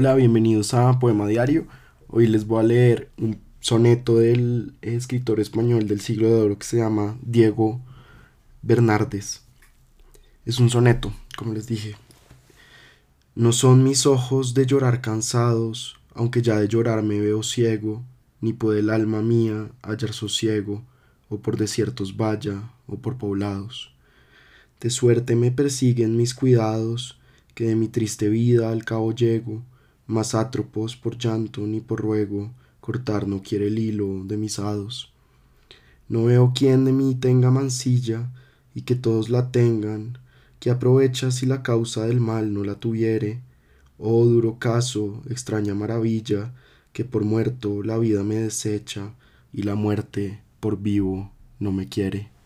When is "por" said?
21.38-21.56, 22.98-23.18, 30.96-31.16, 31.80-32.00, 47.04-47.24, 50.60-50.80